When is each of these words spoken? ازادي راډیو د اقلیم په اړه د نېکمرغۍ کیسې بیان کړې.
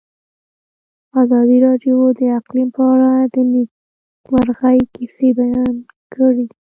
ازادي 1.21 1.57
راډیو 1.67 1.97
د 2.19 2.21
اقلیم 2.39 2.69
په 2.75 2.83
اړه 2.93 3.11
د 3.33 3.35
نېکمرغۍ 3.51 4.79
کیسې 4.93 5.29
بیان 5.39 5.75
کړې. 6.13 6.45